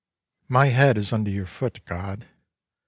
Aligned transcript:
"My 0.57 0.69
head 0.69 0.97
is 0.97 1.13
under 1.13 1.29
your 1.29 1.45
foot, 1.45 1.85
God. 1.85 2.25